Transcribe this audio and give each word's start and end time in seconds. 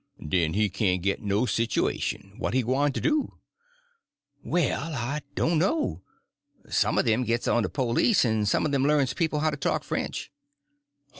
"Den 0.29 0.55
he 0.55 0.67
cain't 0.67 1.03
git 1.03 1.21
no 1.21 1.45
situation. 1.45 2.33
What 2.39 2.55
he 2.55 2.63
gwyne 2.63 2.91
to 2.93 2.99
do?" 2.99 3.37
"Well, 4.43 4.95
I 4.95 5.21
don't 5.35 5.59
know. 5.59 6.01
Some 6.67 6.97
of 6.97 7.05
them 7.05 7.23
gets 7.23 7.47
on 7.47 7.61
the 7.61 7.69
police, 7.69 8.25
and 8.25 8.47
some 8.47 8.65
of 8.65 8.71
them 8.71 8.85
learns 8.87 9.13
people 9.13 9.41
how 9.41 9.51
to 9.51 9.57
talk 9.57 9.83
French." 9.83 10.31